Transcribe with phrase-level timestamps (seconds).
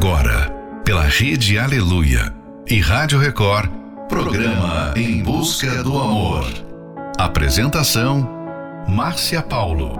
[0.00, 0.48] Agora,
[0.84, 2.32] pela Rede Aleluia
[2.68, 3.68] e Rádio Record,
[4.08, 6.44] programa Em Busca do Amor.
[7.18, 8.24] Apresentação:
[8.88, 9.98] Márcia Paulo.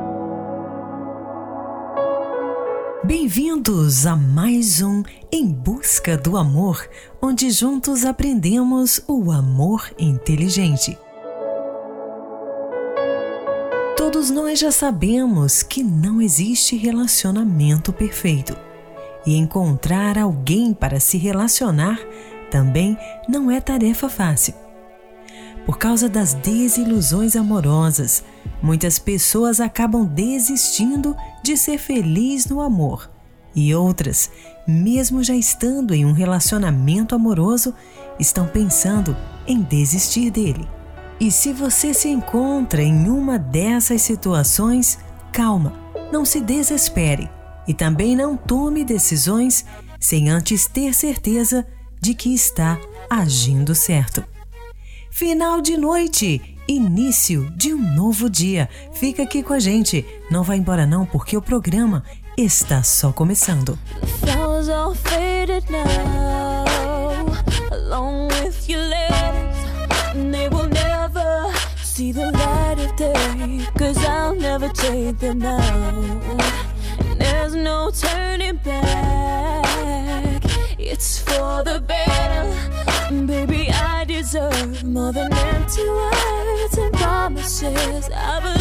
[3.03, 6.89] Bem-vindos a mais um Em Busca do Amor,
[7.21, 10.96] onde juntos aprendemos o amor inteligente.
[13.96, 18.68] Todos nós já sabemos que não existe relacionamento perfeito.
[19.27, 21.99] E encontrar alguém para se relacionar
[22.50, 22.96] também
[23.29, 24.54] não é tarefa fácil.
[25.67, 28.25] Por causa das desilusões amorosas,
[28.63, 33.11] muitas pessoas acabam desistindo de ser feliz no amor.
[33.55, 34.31] E outras,
[34.67, 37.75] mesmo já estando em um relacionamento amoroso,
[38.19, 39.16] estão pensando
[39.47, 40.66] em desistir dele.
[41.20, 44.98] E se você se encontra em uma dessas situações,
[45.33, 45.72] calma,
[46.11, 47.28] não se desespere
[47.69, 49.64] e também não tome decisões
[50.00, 51.66] sem antes ter certeza
[52.00, 52.80] de que está
[53.11, 54.24] agindo certo.
[55.11, 58.69] Final de noite, início de um novo dia.
[58.94, 62.02] Fica aqui com a gente, não vá embora não, porque o programa
[62.36, 63.78] está só começando.
[71.98, 73.66] see the light of day.
[73.77, 75.42] Cause I'll never take them.
[77.50, 80.42] There's no turning back.
[80.78, 83.24] It's for the better.
[83.24, 88.10] Baby, I deserve more than empty words and promises.
[88.14, 88.58] I believed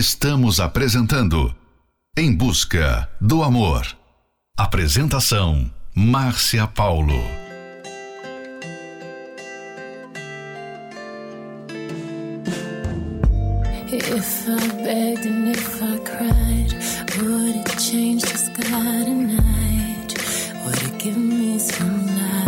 [0.00, 1.54] Estamos apresentando
[2.16, 3.86] Em Busca do Amor.
[4.56, 7.22] Apresentação: Márcia Paulo.
[13.92, 16.72] If I begged and if I cried,
[17.18, 20.14] would it change the sky tonight?
[20.64, 22.39] Would it give me some light?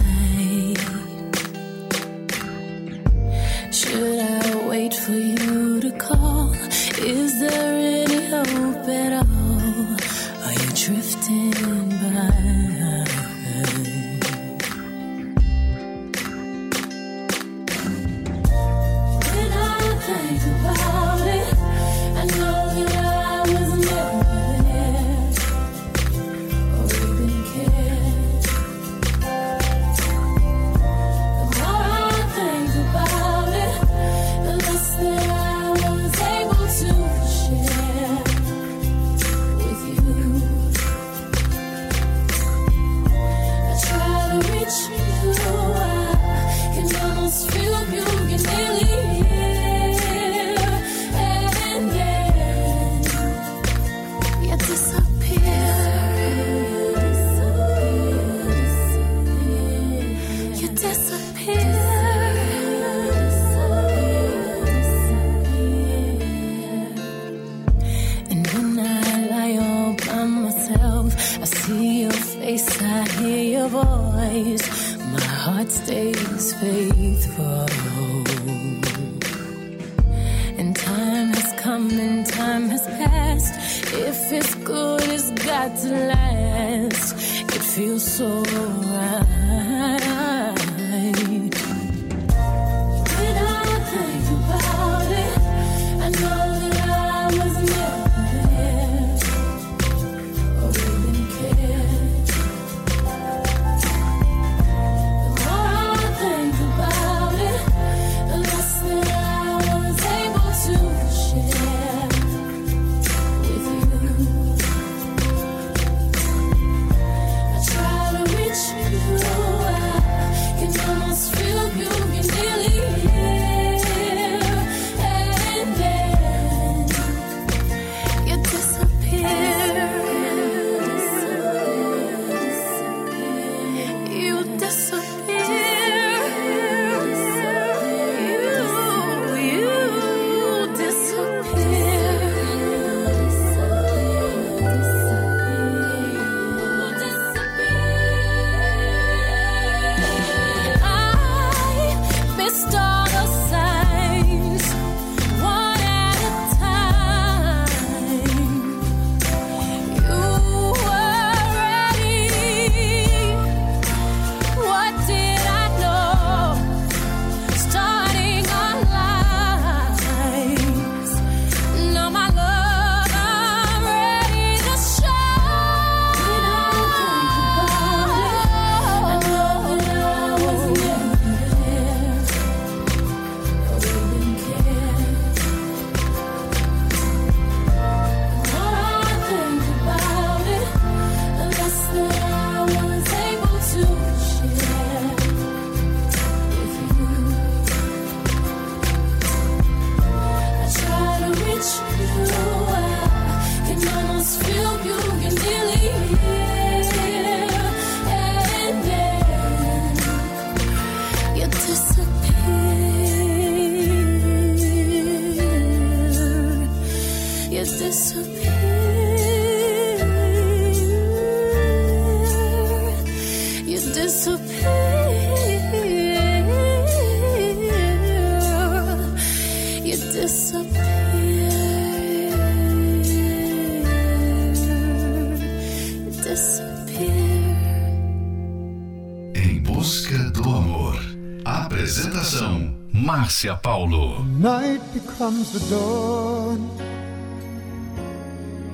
[242.93, 244.23] Márcia Paulo.
[244.39, 246.71] Night becomes the dawn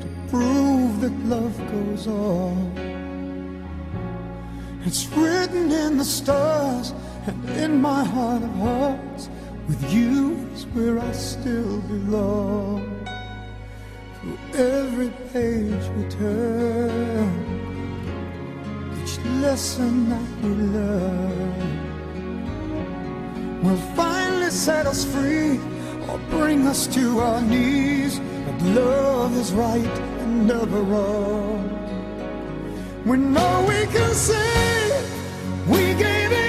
[0.01, 2.73] to prove that love goes on.
[4.85, 6.93] It's written in the stars
[7.27, 9.31] and in my heart of hearts.
[9.67, 12.98] With you is where I still belong.
[14.59, 17.31] Every page we turn,
[19.01, 21.79] each lesson that we learn
[23.63, 25.61] will finally set us free
[26.09, 28.19] or bring us to our knees.
[28.19, 31.71] But love is right and never wrong.
[33.07, 34.91] We know we can say
[35.69, 36.48] we gave it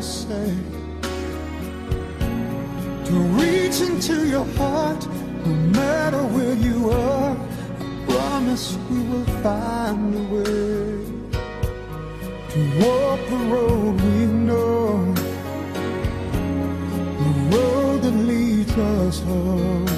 [0.00, 0.54] say.
[3.04, 5.06] To reach into your heart
[5.44, 7.36] No matter where you are
[7.80, 11.02] I promise we will find a way.
[12.52, 15.14] To walk the road we know
[17.22, 19.88] The road that leads us home.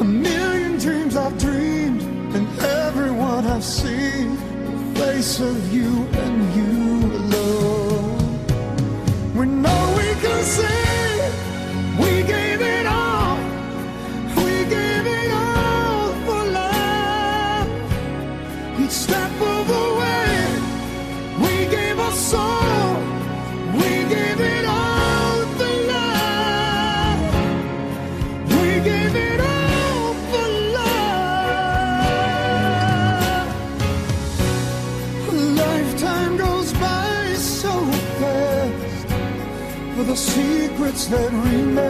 [0.00, 2.02] A million dreams I've dreamed
[2.34, 4.38] And everyone I've seen
[4.94, 7.03] face of you and you.
[40.94, 41.82] Secrets that remain.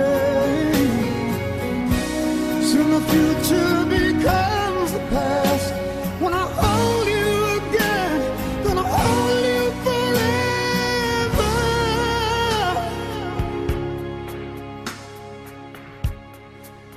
[2.63, 5.75] Soon the future becomes the past.
[6.21, 8.21] When I hold you again,
[8.65, 11.53] gonna hold you forever.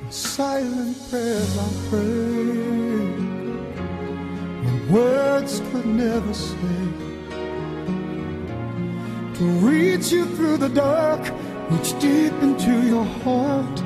[0.09, 1.59] silent prayers I
[1.89, 2.55] pray
[4.63, 6.77] when words could never say
[9.35, 11.16] to reach you through the dark
[12.67, 13.83] into your heart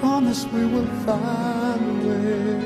[0.00, 2.60] promise we will find a way.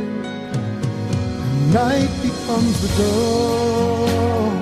[1.73, 4.57] Night becomes the dawn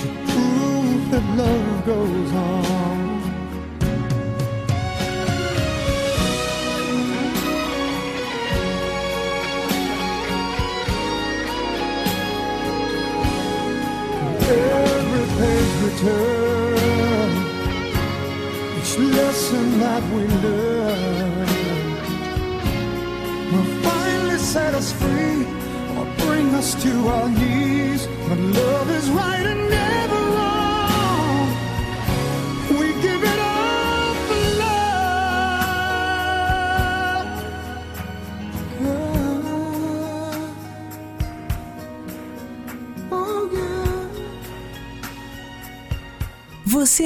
[0.00, 2.95] to prove that love goes on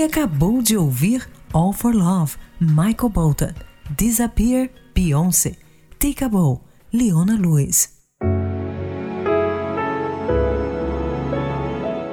[0.03, 3.53] Acabou de ouvir All for Love, Michael Bolton,
[3.97, 5.57] Disappear, Beyoncé,
[5.99, 7.91] Take a Bow, Leona Lewis.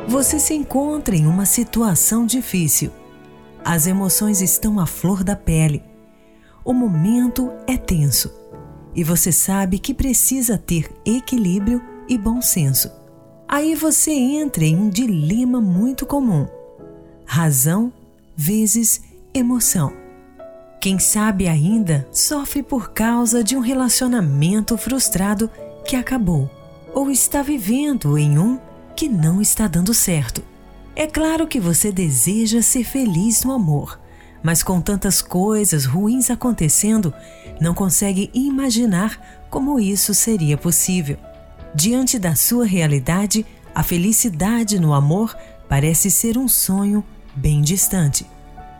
[0.05, 2.91] Você se encontra em uma situação difícil.
[3.63, 5.81] As emoções estão à flor da pele.
[6.65, 8.29] O momento é tenso.
[8.93, 12.91] E você sabe que precisa ter equilíbrio e bom senso.
[13.47, 16.56] Aí você entra em um dilema muito comum
[17.27, 17.91] razão
[18.35, 19.01] vezes
[19.33, 19.93] emoção.
[20.79, 25.51] Quem sabe ainda sofre por causa de um relacionamento frustrado
[25.85, 26.49] que acabou,
[26.95, 28.57] ou está vivendo em um
[28.95, 30.41] que não está dando certo.
[30.95, 33.99] É claro que você deseja ser feliz no amor,
[34.41, 37.13] mas com tantas coisas ruins acontecendo,
[37.59, 41.17] não consegue imaginar como isso seria possível.
[41.75, 45.35] Diante da sua realidade, a felicidade no amor
[45.67, 47.03] parece ser um sonho
[47.37, 48.25] bem distante.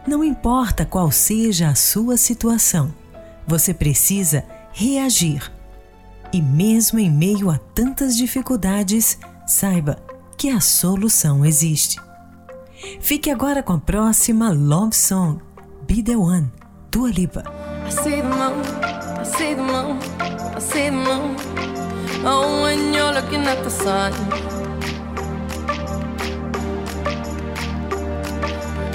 [0.08, 2.94] Não importa qual seja a sua situação,
[3.46, 5.52] você precisa reagir.
[6.34, 9.98] E mesmo em meio a tantas dificuldades, saiba
[10.38, 12.00] que a solução existe.
[13.00, 15.40] Fique agora com a próxima Love Song,
[15.88, 16.52] Be the One,
[16.92, 17.44] Dua Lipa.
[17.86, 18.62] I see the moon,
[19.20, 20.00] I see the moon,
[20.56, 21.36] I see the moon.
[22.26, 24.57] Oh, when you're looking at the sun.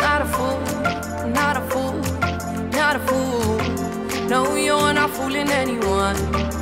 [0.02, 0.60] Not a fool,
[1.30, 1.94] not a fool,
[2.72, 4.28] not a fool.
[4.28, 6.61] No, you're not fooling anyone.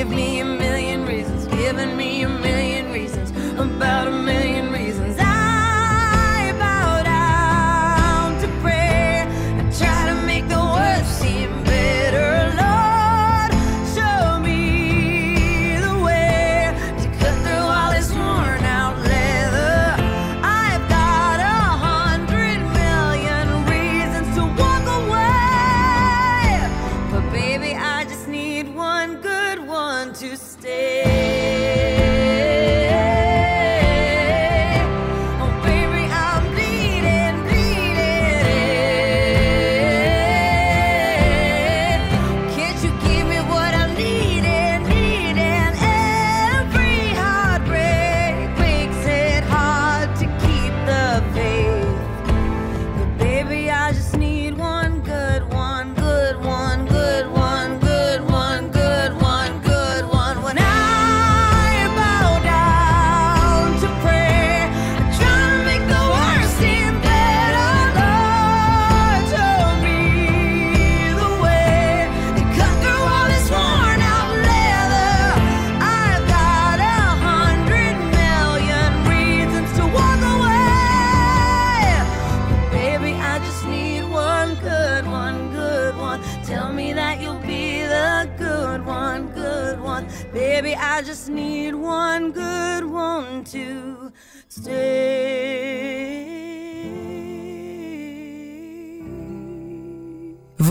[0.00, 1.46] Give me a million reasons.
[1.48, 3.32] Giving me a million reasons.
[3.60, 4.99] About a million reasons.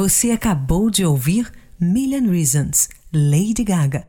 [0.10, 4.08] Você acabou de ouvir Million Reasons, Lady Gaga.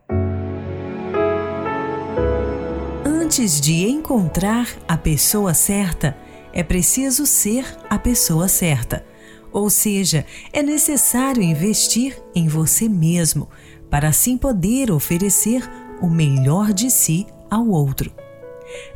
[3.04, 6.16] Antes de encontrar a pessoa certa,
[6.54, 9.04] é preciso ser a pessoa certa.
[9.52, 13.50] Ou seja, é necessário investir em você mesmo
[13.90, 18.10] para assim poder oferecer o melhor de si ao outro.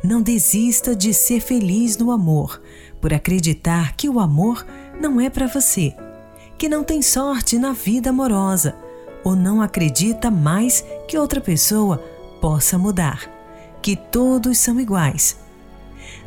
[0.03, 2.59] Não desista de ser feliz no amor,
[2.99, 4.65] por acreditar que o amor
[4.99, 5.93] não é para você,
[6.57, 8.75] que não tem sorte na vida amorosa
[9.23, 11.97] ou não acredita mais que outra pessoa
[12.39, 13.29] possa mudar,
[13.81, 15.37] que todos são iguais.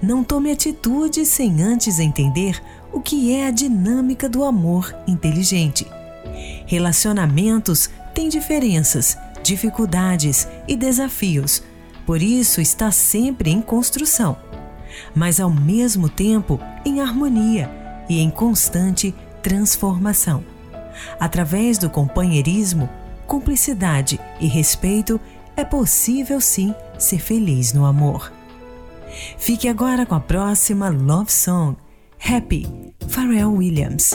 [0.03, 2.61] Não tome atitude sem antes entender
[2.93, 5.87] o que é a dinâmica do amor inteligente.
[6.67, 11.63] Relacionamentos têm diferenças, dificuldades e desafios,
[12.05, 14.37] por isso está sempre em construção,
[15.15, 17.71] mas ao mesmo tempo em harmonia
[18.09, 19.15] e em constante
[19.49, 20.45] transformação.
[21.19, 22.87] Através do companheirismo,
[23.27, 25.19] cumplicidade e respeito,
[25.57, 28.31] é possível sim ser feliz no amor.
[29.39, 31.79] Fique agora com a próxima Love Song,
[32.23, 32.69] Happy,
[33.09, 34.13] Pharrell Williams.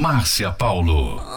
[0.00, 1.29] Márcia Paulo.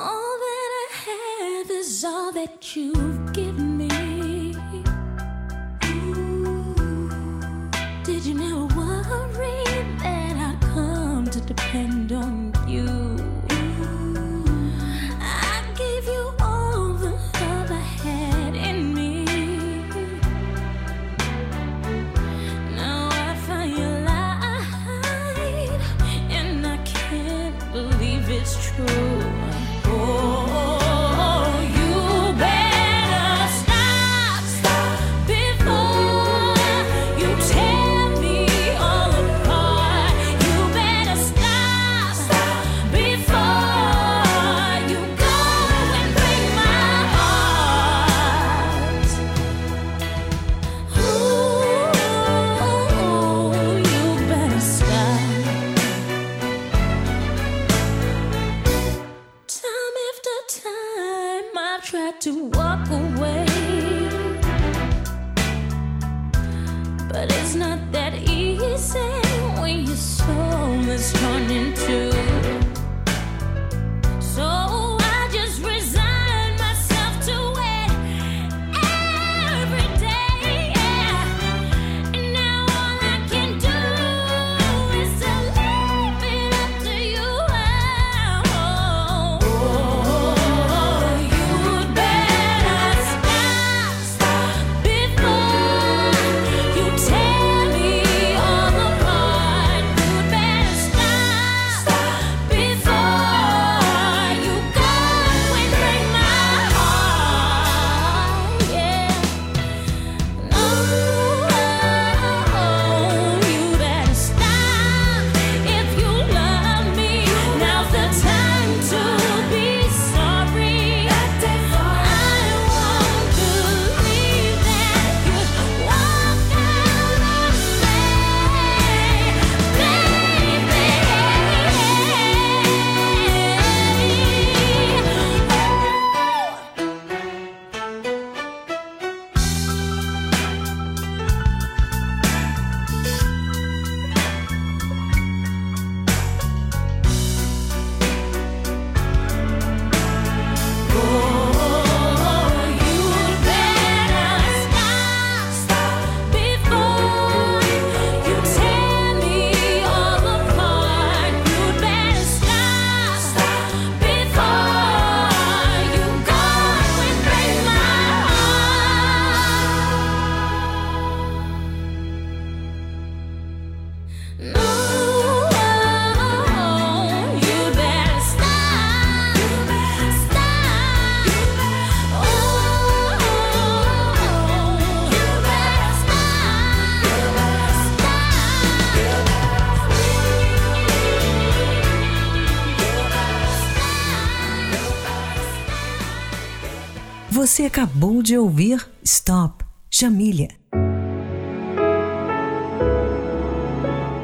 [197.73, 200.47] Acabou de ouvir Stop, Jamília.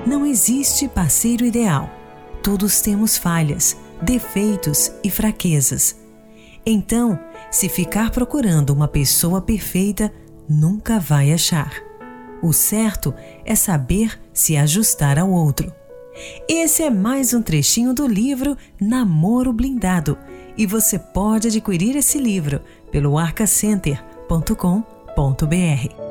[0.05, 1.89] Não existe parceiro ideal.
[2.43, 5.95] Todos temos falhas, defeitos e fraquezas.
[6.63, 10.13] Então, se ficar procurando uma pessoa perfeita,
[10.47, 11.73] nunca vai achar.
[12.43, 15.73] O certo é saber se ajustar ao outro.
[16.47, 20.15] Esse é mais um trechinho do livro Namoro Blindado
[20.59, 26.09] e você pode adquirir esse livro pelo arcacenter.com.br.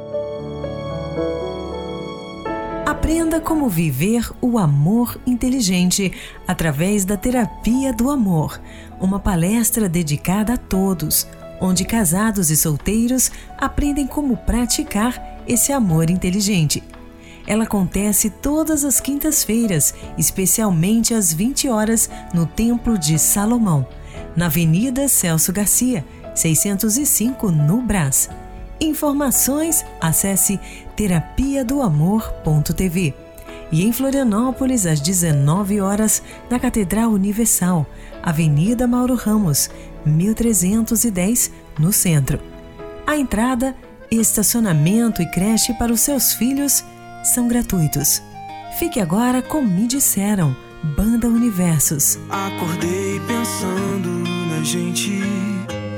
[2.87, 6.13] Aprenda como viver o amor inteligente
[6.47, 8.61] através da terapia do amor,
[9.01, 11.27] uma palestra dedicada a todos,
[11.61, 16.83] onde casados e solteiros aprendem como praticar esse amor inteligente.
[17.47, 23.87] Ela acontece todas as quintas-feiras, especialmente às 20 horas, no Templo de Salomão,
[24.37, 26.05] na Avenida Celso Garcia,
[26.39, 28.29] 605, no Brás.
[28.81, 30.59] Informações, acesse
[30.95, 33.15] terapia do amor.tv.
[33.71, 37.87] E em Florianópolis, às 19 horas, na Catedral Universal,
[38.23, 39.69] Avenida Mauro Ramos,
[40.07, 42.41] 1310, no centro.
[43.07, 43.75] A entrada,
[44.11, 46.85] estacionamento e creche para os seus filhos
[47.25, 48.23] são gratuitos.
[48.79, 50.57] Fique agora com Me Disseram,
[50.97, 52.19] Banda Universos.
[52.31, 54.09] Acordei pensando
[54.49, 55.21] na gente,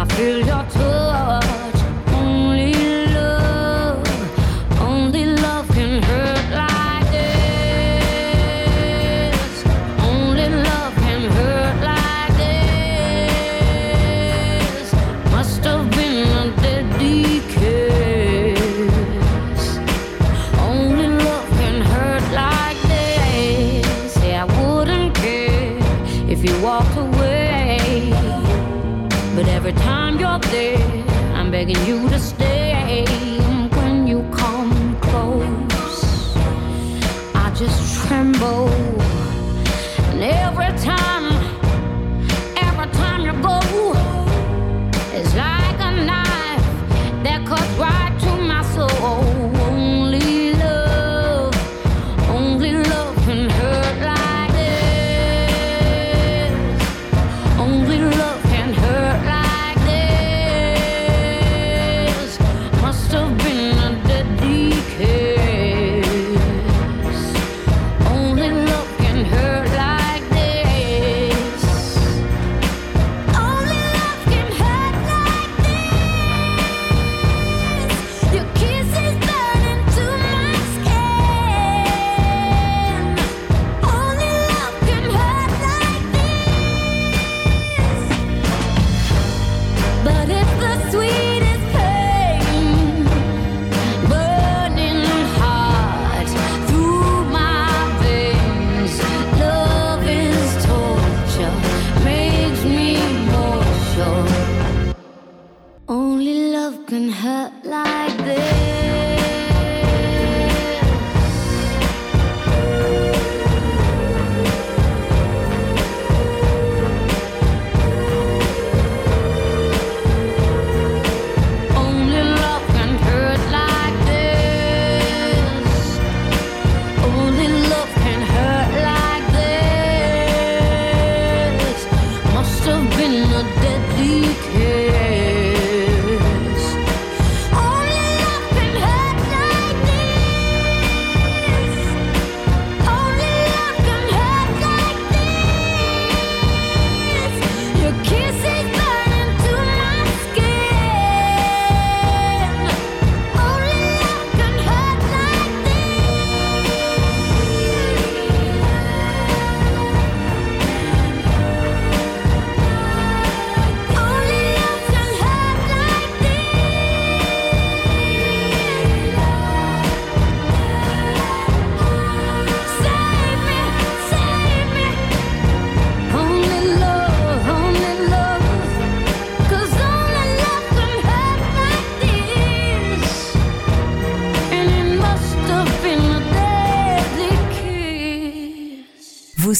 [0.00, 0.89] I feel your touch.
[31.60, 32.49] Begging you to stay.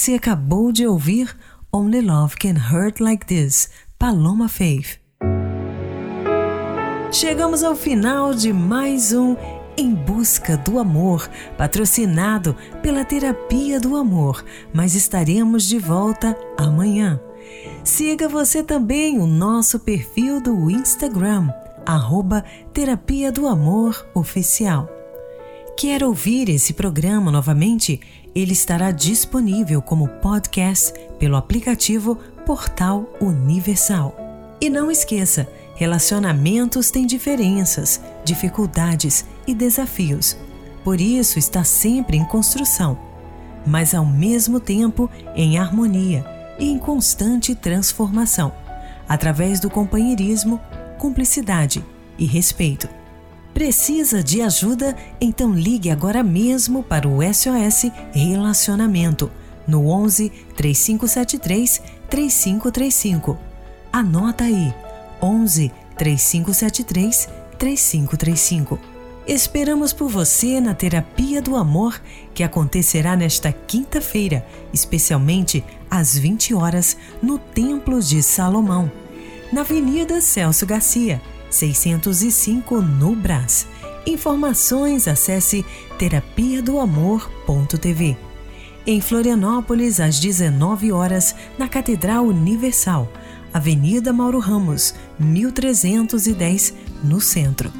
[0.00, 1.36] Você acabou de ouvir
[1.70, 4.98] Only Love Can Hurt Like This, Paloma Faith.
[7.12, 9.36] Chegamos ao final de mais um
[9.76, 11.28] Em Busca do Amor,
[11.58, 14.42] patrocinado pela Terapia do Amor,
[14.72, 17.20] mas estaremos de volta amanhã.
[17.84, 21.52] Siga você também o nosso perfil do Instagram,
[21.84, 22.42] arroba
[22.72, 24.88] Terapia do Amor Oficial.
[25.80, 28.00] Quer ouvir esse programa novamente?
[28.34, 32.16] Ele estará disponível como podcast pelo aplicativo
[32.46, 34.14] Portal Universal.
[34.60, 40.36] E não esqueça, relacionamentos têm diferenças, dificuldades e desafios.
[40.84, 42.98] Por isso está sempre em construção,
[43.66, 46.24] mas ao mesmo tempo em harmonia
[46.58, 48.52] e em constante transformação,
[49.08, 50.60] através do companheirismo,
[50.98, 51.84] cumplicidade
[52.18, 52.99] e respeito.
[53.52, 54.96] Precisa de ajuda?
[55.20, 59.30] Então ligue agora mesmo para o SOS Relacionamento
[59.66, 63.38] no 11 3573 3535.
[63.92, 64.72] Anota aí:
[65.20, 67.28] 11 3573
[67.58, 68.78] 3535.
[69.26, 72.00] Esperamos por você na Terapia do Amor,
[72.32, 78.90] que acontecerá nesta quinta-feira, especialmente às 20 horas, no Templo de Salomão,
[79.52, 81.20] na Avenida Celso Garcia
[81.50, 83.66] 605 no Brás.
[84.06, 85.64] Informações acesse
[85.98, 88.16] terapia do amor.tv.
[88.86, 93.12] Em Florianópolis, às 19 horas, na Catedral Universal,
[93.52, 96.74] Avenida Mauro Ramos, 1310,
[97.04, 97.70] no centro.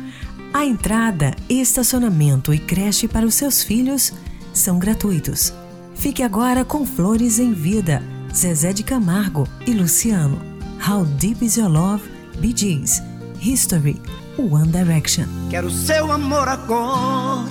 [0.52, 4.12] A entrada, estacionamento e creche para os seus filhos
[4.52, 5.52] são gratuitos.
[5.94, 8.02] Fique agora com Flores em Vida,
[8.34, 10.40] Zezé de Camargo e Luciano.
[10.86, 12.08] How Deep Is Your Love,
[12.38, 13.09] Bee Gees.
[13.40, 14.00] History,
[14.36, 15.24] One Direction.
[15.48, 17.48] Quero seu amor agora,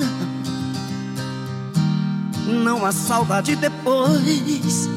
[2.45, 4.87] não há saudade depois.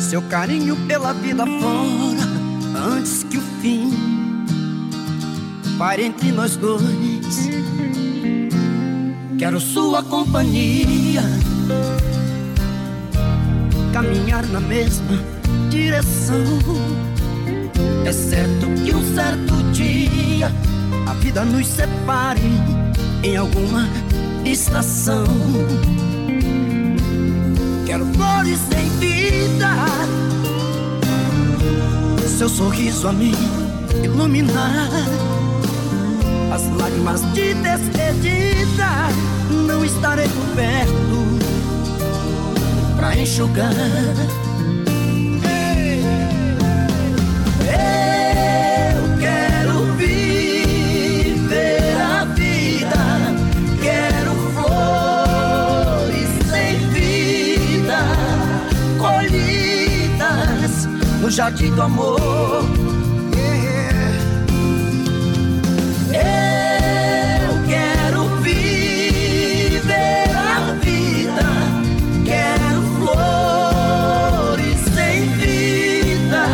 [0.00, 3.92] Seu carinho pela vida fora, antes que o fim
[5.78, 7.48] pare entre nós dois.
[9.38, 11.22] Quero sua companhia,
[13.92, 15.18] caminhar na mesma
[15.70, 17.11] direção
[18.04, 20.50] é certo que um certo dia
[21.06, 22.40] a vida nos separe
[23.22, 23.88] em alguma
[24.44, 25.24] estação.
[27.86, 29.68] Quero flores sem vida,
[32.26, 33.32] seu sorriso a me
[34.02, 34.88] iluminar.
[36.52, 39.08] As lágrimas de despedida
[39.66, 41.38] não estarei por perto
[42.96, 43.72] pra enxugar.
[61.32, 62.20] Jardim do amor.
[66.12, 71.48] Eu quero viver a vida,
[72.26, 76.44] quero flores sem vida,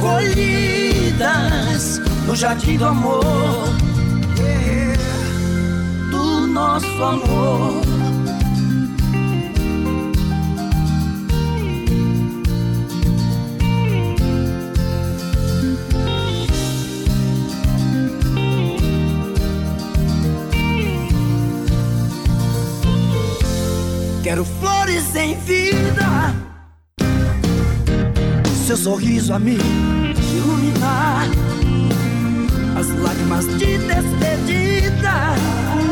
[0.00, 3.24] colhidas no jardim do amor,
[6.12, 7.89] do nosso amor.
[24.30, 26.32] Quero flores em vida.
[28.64, 29.58] Seu sorriso a me
[30.32, 31.26] iluminar.
[32.78, 35.34] As lágrimas de despedida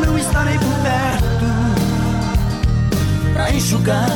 [0.05, 1.47] não estarei por perto
[3.33, 4.07] pra enxugar.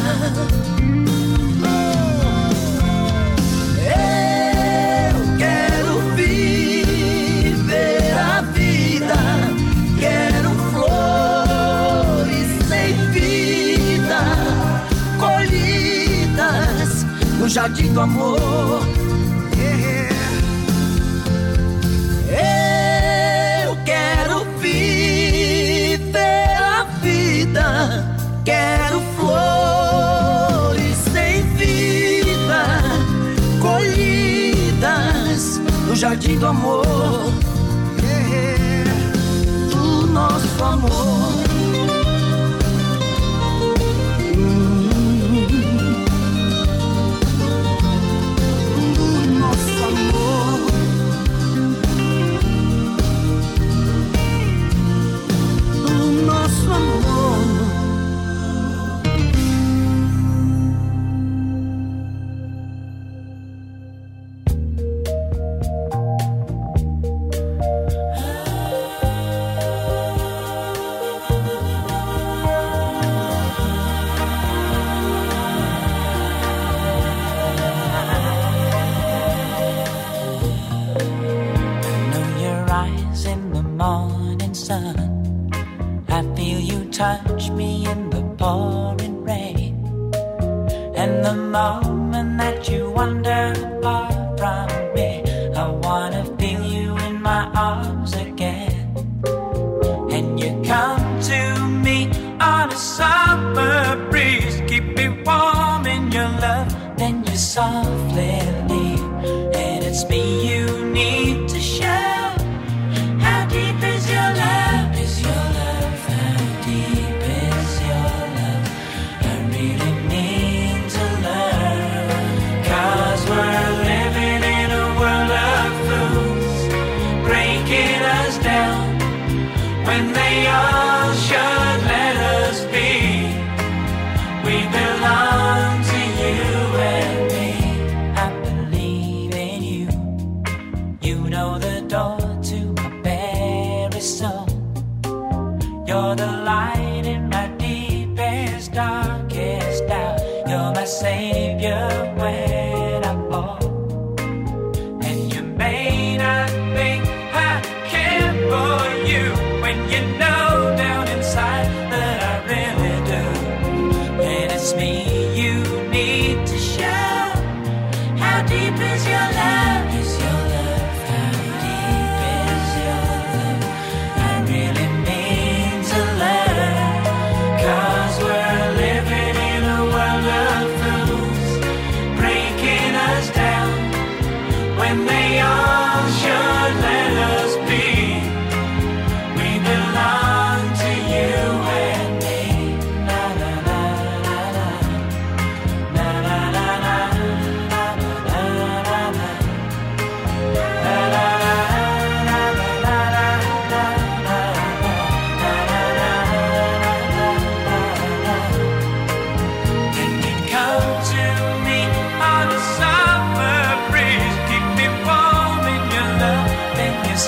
[17.54, 18.40] Jardim do amor.
[23.62, 32.66] Eu quero viver a vida, quero flores sem vida,
[33.62, 36.84] colhidas no jardim do amor.
[39.70, 41.43] Do nosso amor.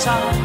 [0.06, 0.45] 上.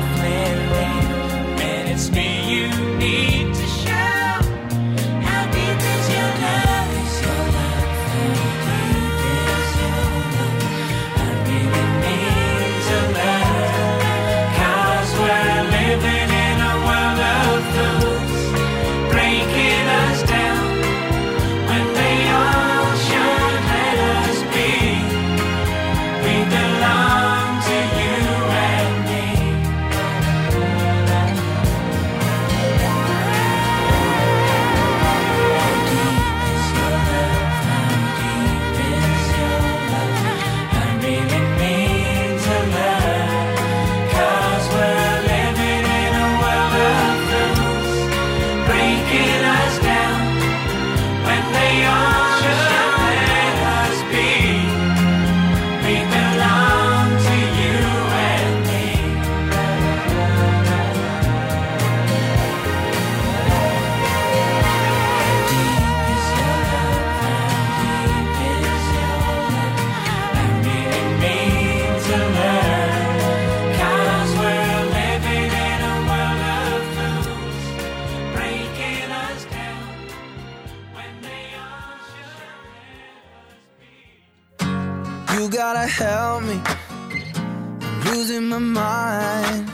[85.35, 86.61] You gotta help me.
[86.65, 89.71] I'm losing my mind.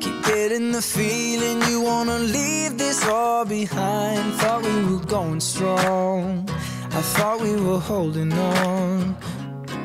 [0.00, 4.34] Keep getting the feeling you wanna leave this all behind.
[4.34, 6.48] Thought we were going strong.
[6.94, 9.16] I thought we were holding on,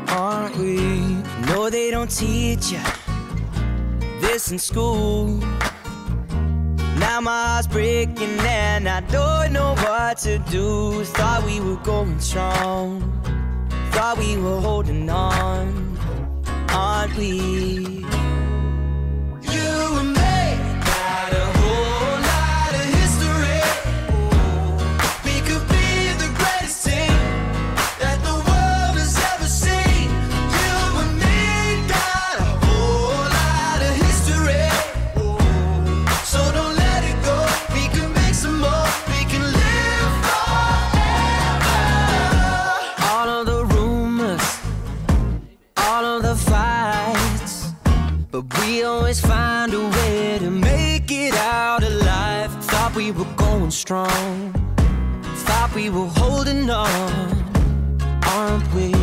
[0.09, 0.77] aren't we?
[1.47, 2.81] No, they don't teach you
[4.19, 5.39] this in school.
[6.99, 11.03] Now my heart's breaking and I don't know what to do.
[11.05, 13.01] Thought we were going strong,
[13.97, 15.97] thought we were holding on,
[16.69, 18.16] aren't we?
[53.71, 54.53] Strong.
[55.45, 57.11] Thought we were holding on,
[58.23, 58.96] aren't we?